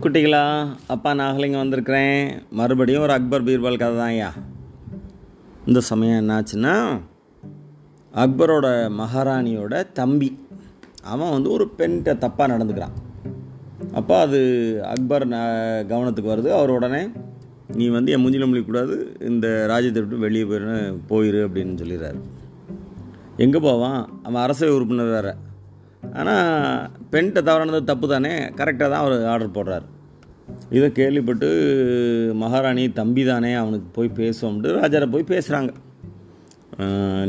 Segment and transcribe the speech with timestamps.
[0.00, 2.30] குட்டிகளா அப்பா நாகலிங்க வந்திருக்கிறேன்.
[2.50, 4.32] மறுபடியும் ஒரு அக்பர் பீர்பால் கதை தான் ஐயா.
[5.66, 7.00] இந்த சமயம் என்னாச்சுன்னா
[8.14, 10.46] அக்பரோட மகாராணியோட தம்பி
[11.02, 12.92] அவன் வந்து ஒரு பெண்கிட்ட தப்பாக நடந்துக்கிறான்.
[13.92, 16.48] அப்போ அது அக்பர் ந- கவனத்துக்கு வருது.
[16.48, 17.08] அவர் உடனே
[17.74, 22.20] நீ வந்து என் மூஞ்சில முடிக்கக்கூடாது இந்த ராஜ்யத்தை விட்டு வெளியே போயிரு போயிரு அப்படின்னு சொல்லிடுறாரு.
[23.36, 24.08] எங்கே போவான்?
[24.22, 25.34] அவன் அரசவை உறுப்பினர் வேறு.
[26.18, 29.86] ஆனால் பெண்ட்டை தவறானது தப்பு தானே கரெக்டாக தான் அவர் ஆர்டர் போடுறார்.
[30.76, 31.48] இதை கேள்விப்பட்டு
[32.42, 35.72] மகாராணி தம்பி தானே அவனுக்கு போய் பேசுவோம்ட்டு ராஜாரை போய் பேசுகிறாங்க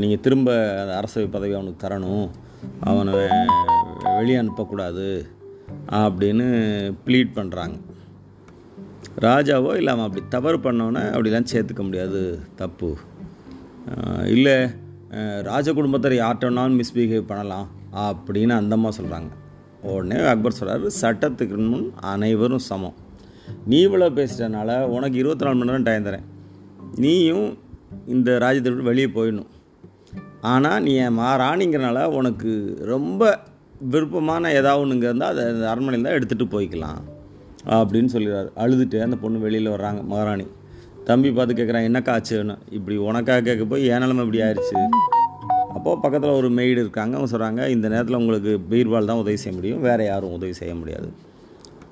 [0.02, 0.50] நீங்கள் திரும்ப
[0.82, 2.28] அந்த அரசவை பதவி அவனுக்கு தரணும்.
[2.90, 3.14] அவனை
[4.18, 5.08] வெளியே அனுப்பக்கூடாது
[6.02, 6.48] அப்படின்னு
[7.06, 7.78] ப்ளீட் பண்ணுறாங்க
[9.26, 12.22] ராஜாவோ இல்லை அவன் அப்படி தவறு பண்ணவனே அப்படிலாம் சேர்த்துக்க முடியாது.
[12.62, 12.90] தப்பு.
[14.36, 14.56] இல்லை
[15.50, 17.68] ராஜ குடும்பத்தை யார்கிட்டனாலும் மிஸ்பிஹேவ் பண்ணலாம்.
[18.06, 19.32] அப்படின்னு அந்தம்மா சொல்கிறாங்க
[19.92, 22.98] உடனே அக்பர் சொல்கிறாரு சட்டத்துக்கு முன் அனைவரும் சமம்.
[23.70, 26.28] நீ இவ்வளோ பேசிட்டனால உனக்கு இருபத்தி நாலு மணி நேரம் டைம் தரேன்.
[27.04, 27.48] நீயும்
[28.14, 29.50] இந்த ராஜ்யத்தை விட்டு வெளியே போயிடணும்.
[30.52, 32.52] ஆனால் நீ என் மகாராணிங்கிறனால உனக்கு
[32.94, 33.32] ரொம்ப
[33.94, 37.00] விருப்பமான ஏதாவது ஒன்றுங்க இருந்தால் அதை அந்த அரண்மனையில் தான் எடுத்துகிட்டு போய்க்கலாம்.
[37.78, 38.50] அப்படின்னு சொல்லிடுறாரு.
[38.64, 40.48] அழுதுட்டு அந்த பொண்ணு வெளியில் வர்றாங்க மகாராணி.
[41.10, 44.80] தம்பி பார்த்து கேட்குறான் என்னக்கா ஆச்சுன்னு இப்படி உனக்காக கேட்க போய் ஏன் நிலமை இப்படி ஆயிடுச்சு
[45.74, 47.18] அப்போது பக்கத்தில் ஒரு மெய்டு இருக்காங்க.
[47.18, 49.82] அவங்க சொல்கிறாங்க இந்த நேரத்தில் உங்களுக்கு பீர்பால் தான் உதவி செய்ய முடியும்.
[49.82, 51.12] வேறு யாரும் உதவி செய்ய முடியாது.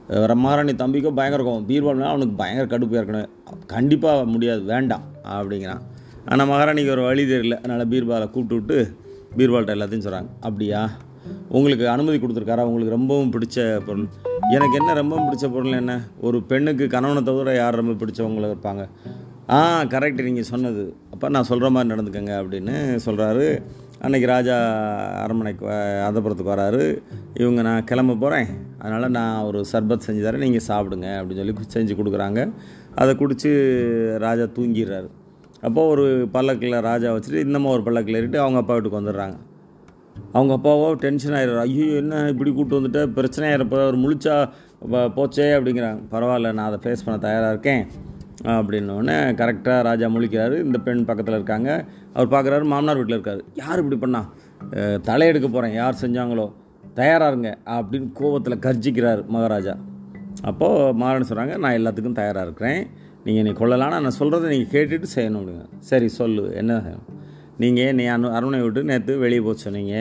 [0.10, 3.30] அஹ் மகாராணி தம்பிக்கும் பயங்கர கோவம் பீர்பால்னா அவனுக்கு பயங்கர கடுப்பு இருக்கணும்.
[3.66, 4.62] கண்டிப்பாக முடியாது.
[4.62, 5.80] வேண்டாம் அப்படிங்கிறான்.
[6.26, 7.54] ஆனால் மகாராணிக்கு ஒரு வழி தெரியல.
[7.54, 8.96] அதனால் பீர்பாலை கூப்பிட்டு விட்டு
[9.38, 10.90] பீர்பால்கிட்ட எல்லாத்தையும் சொல்கிறாங்க அப்படியா?
[11.50, 12.64] உங்களுக்கு அனுமதி கொடுத்துருக்காரா?
[12.64, 14.06] உங்களுக்கு ரொம்பவும் பிடிச்ச பொருள்.
[14.50, 16.02] எனக்கு என்ன ரொம்பவும் பிடிச்ச பொருள் என்ன?
[16.22, 18.90] ஒரு பெண்ணுக்கு கணவனை தவிர யார் ரொம்ப பிடிச்சவங்கள இருப்பாங்க?
[19.50, 20.96] ஆ கரெக்ட் நீங்கள் சொன்னது.
[21.20, 23.62] அப்போ நான் சொல்கிற மாதிரி நடந்துக்கங்க அப்படின்னு சொல்கிறாரு
[24.02, 26.02] அன்னைக்கு ராஜா அரண்மனைக்கு வ-
[26.45, 27.02] வராரு.
[27.34, 28.45] இவங்க நான் கிளம்ப போகிறேன்
[28.78, 30.38] அதனால் நான் ஒரு சர்பத் செஞ்சு தரேன்.
[30.38, 31.09] நீங்கள் சாப்பிடுங்க.
[31.11, 32.52] அப்படின்னு சொல்லி செஞ்சு கொடுக்குறாங்க.
[32.95, 35.08] அதை குடித்து ராஜா தூங்கிடுறாரு.
[35.61, 39.36] அப்போது ஒரு பல்லக்கில் ராஜா வச்சுட்டு இன்னமும் ஒரு பல்லக்கில் ஏறிட்டு அவங்க அப்பா வீட்டுக்கு வந்துடுறாங்க.
[40.33, 41.60] அவங்க அப்பாவோ டென்ஷன் ஆயிடுறாரு.
[41.60, 43.08] ஐயோ என்ன இப்படி கூப்பிட்டு வந்துட்டு?
[43.08, 44.49] பிரச்சனை ஆயிரப்போ அவர் முழிச்சா
[44.92, 45.99] போச்சே அப்படிங்கிறாங்க.
[46.11, 47.88] பரவாயில்ல நான் அதை ஃபேஸ் பண்ண தயாராக இருக்கேன்.
[48.44, 50.55] அப்படின்னோடனே கரெக்டாக ராஜா முழிக்கிறாரு.
[50.66, 51.70] இந்த பெண் பக்கத்தில் இருக்காங்க.
[52.14, 53.42] அவர் பார்க்குறாரு மாமனார் வீட்டில் இருக்காரு.
[53.61, 54.22] யார் இப்படி பண்ணா?
[55.10, 56.48] தலையெடுக்க போகிறேன் யார் செஞ்சாங்களோ?
[57.00, 57.52] தயாராக இருங்க.
[57.77, 59.76] அப்படின்னு கோவத்தில் கர்ஜிக்கிறார் மகாராஜா.
[60.50, 62.82] அப்போது மாறன் சொல்கிறாங்க நான் எல்லாத்துக்கும் தயாராக இருக்கிறேன்.
[63.23, 66.44] நீங்கள் நீ கொள்ளலாம் நான் சொல்கிறத நீங்கள் கேட்டுட்டு செய்யணும் அப்படிங்க சரி சொல்லு.
[66.61, 67.08] என்ன செய்யணும்?
[67.64, 69.95] நீங்கள் நீ அனு அரண்மனை விட்டு நேற்று வெளியே போக சொன்னீங்க.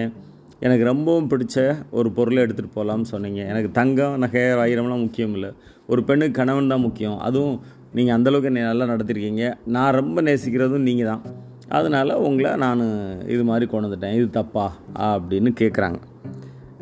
[0.61, 3.43] எனக்கு ரொம்பவும் பிடிச்ச ஒரு பொருளை எடுத்துகிட்டு போகலாம்னு சொன்னீங்க.
[3.43, 5.53] எனக்கு தங்கம் நகை ஆயிரம்லாம் முக்கியம் இல்லை.
[5.87, 7.19] ஒரு பெண்ணுக்கு கணவன் தான் முக்கியம்.
[7.19, 7.61] அதுவும்
[7.93, 9.55] நீங்கள் அந்தளவுக்கு என்னை நல்லா நடத்திருக்கீங்க.
[9.67, 11.23] நான் ரொம்ப நேசிக்கிறதும் நீங்கள் தான்.
[11.69, 12.81] அதனால் உங்களை நான்
[13.29, 14.15] இது மாதிரி கொண்டு வந்துட்டேன்.
[14.15, 14.73] இது தப்பா?
[14.95, 16.01] அப்படின்னு கேட்குறாங்க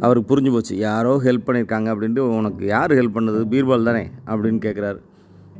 [0.00, 0.76] அவருக்கு புரிஞ்சு போச்சு.
[0.76, 3.44] யாரோ ஹெல்ப் பண்ணியிருக்காங்க அப்படின்ட்டு உனக்கு யார் ஹெல்ப் பண்ணது?
[3.50, 4.08] பீர்பால் தானே?
[4.26, 4.98] அப்படின்னு கேட்குறாரு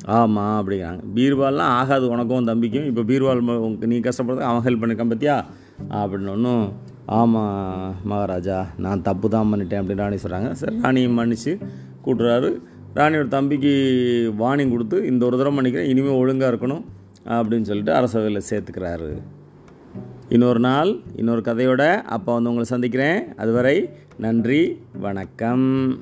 [0.04, 1.00] ஆமாம் அப்படிங்கிறாங்க.
[1.14, 2.08] பீர்பால்லாம் ஆகாது.
[2.08, 2.86] உனக்கும் தம்பிக்கும்.
[2.86, 5.44] இப்போ பீர்பால் உங்களுக்கு நீ கஷ்டப்படுறது அவன் ஹெல்ப் பண்ணியிருக்கான் பார்த்தியா
[5.90, 11.52] அப்படின்னு ஒன்றும் ஆமாம் மகாராஜா நான் தப்பு தான் பண்ணிட்டேன் அப்படின்னு ராணி சொல்கிறாங்க சரி ராணியை மன்னிச்சு
[12.04, 12.50] கூட்டுறாரு.
[12.94, 13.72] ராணியோட தம்பிக்கு
[14.38, 16.84] வார்னிங் கொடுத்து இந்த ஒரு தடவை மன்னிக்கிறேன் இனிமேல் ஒழுங்காக இருக்கணும்
[17.24, 19.10] அப்படின்னு சொல்லிட்டு அரசவையில் சேர்த்துக்கிறாரு.
[20.28, 23.34] இன்னொரு நாள் இன்னொரு கதையோட அப்போ வந்து உங்களை சந்திக்கிறேன்.
[23.36, 25.98] அதுவரை நன்றி வணக்கம்.